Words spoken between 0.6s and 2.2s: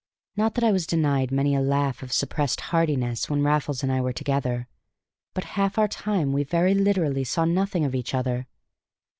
I was denied many a laugh of